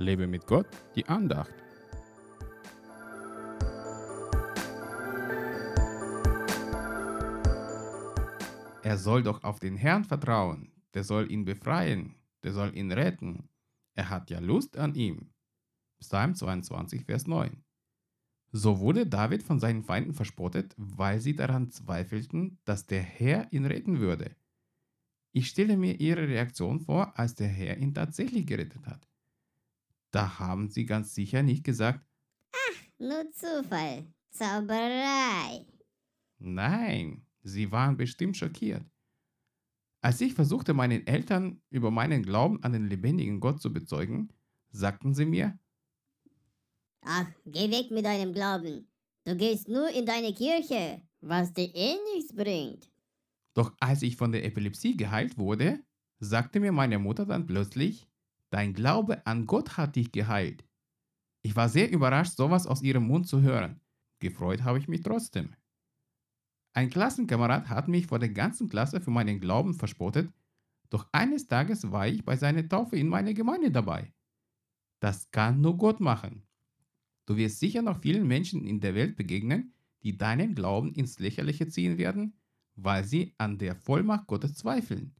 [0.00, 0.66] Lebe mit Gott,
[0.96, 1.52] die Andacht.
[8.82, 13.50] Er soll doch auf den Herrn vertrauen, der soll ihn befreien, der soll ihn retten.
[13.94, 15.34] Er hat ja Lust an ihm.
[16.00, 17.62] Psalm 22, Vers 9.
[18.52, 23.66] So wurde David von seinen Feinden verspottet, weil sie daran zweifelten, dass der Herr ihn
[23.66, 24.34] retten würde.
[25.32, 29.09] Ich stelle mir ihre Reaktion vor, als der Herr ihn tatsächlich gerettet hat.
[30.12, 32.04] Da haben sie ganz sicher nicht gesagt,
[32.52, 35.66] Ach, nur Zufall, Zauberei.
[36.40, 38.84] Nein, sie waren bestimmt schockiert.
[40.02, 44.32] Als ich versuchte, meinen Eltern über meinen Glauben an den lebendigen Gott zu bezeugen,
[44.70, 45.58] sagten sie mir,
[47.02, 48.88] Ach, geh weg mit deinem Glauben.
[49.24, 52.90] Du gehst nur in deine Kirche, was dir eh nichts bringt.
[53.54, 55.84] Doch als ich von der Epilepsie geheilt wurde,
[56.18, 58.09] sagte mir meine Mutter dann plötzlich,
[58.50, 60.64] dein Glaube an Gott hat dich geheilt.
[61.42, 63.80] Ich war sehr überrascht, sowas aus ihrem Mund zu hören.
[64.18, 65.54] Gefreut habe ich mich trotzdem.
[66.72, 70.32] Ein Klassenkamerad hat mich vor der ganzen Klasse für meinen Glauben verspottet,
[70.90, 74.12] doch eines Tages war ich bei seiner Taufe in meiner Gemeinde dabei.
[75.00, 76.42] Das kann nur Gott machen.
[77.26, 81.68] Du wirst sicher noch vielen Menschen in der Welt begegnen, die deinen Glauben ins Lächerliche
[81.68, 82.34] ziehen werden,
[82.74, 85.14] weil sie an der Vollmacht Gottes zweifeln.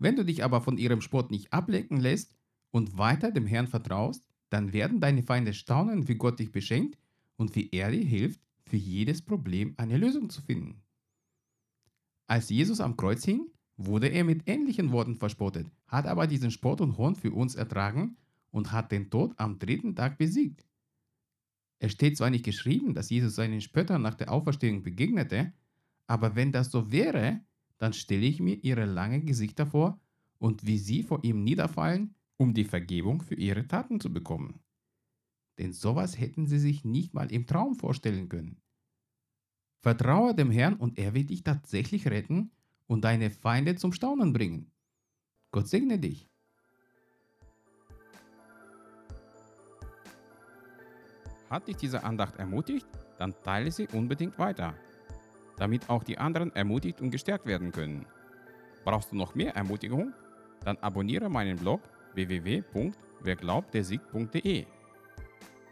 [0.00, 2.34] Wenn du dich aber von ihrem Spott nicht ablenken lässt
[2.70, 6.98] und weiter dem Herrn vertraust, dann werden deine Feinde staunen, wie Gott dich beschenkt
[7.36, 10.82] und wie er dir hilft, für jedes Problem eine Lösung zu finden.
[12.26, 16.80] Als Jesus am Kreuz hing, wurde er mit ähnlichen Worten verspottet, hat aber diesen Spott
[16.80, 18.16] und Hohn für uns ertragen
[18.50, 20.64] und hat den Tod am dritten Tag besiegt.
[21.78, 25.52] Es steht zwar nicht geschrieben, dass Jesus seinen Spöttern nach der Auferstehung begegnete,
[26.06, 27.40] aber wenn das so wäre,
[27.80, 29.98] dann stelle ich mir ihre langen Gesichter vor
[30.38, 34.60] und wie sie vor ihm niederfallen, um die Vergebung für ihre Taten zu bekommen.
[35.58, 38.60] Denn sowas hätten sie sich nicht mal im Traum vorstellen können.
[39.80, 42.50] Vertraue dem Herrn und er wird dich tatsächlich retten
[42.86, 44.70] und deine Feinde zum Staunen bringen.
[45.50, 46.28] Gott segne dich.
[51.48, 52.86] Hat dich diese Andacht ermutigt?
[53.18, 54.74] Dann teile sie unbedingt weiter,
[55.60, 58.06] damit auch die anderen ermutigt und gestärkt werden können.
[58.84, 60.14] Brauchst du noch mehr Ermutigung?
[60.64, 61.82] Dann abonniere meinen Blog
[62.14, 64.64] www.werglaubtdersieg.de.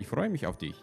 [0.00, 0.80] Ich freue mich auf dich.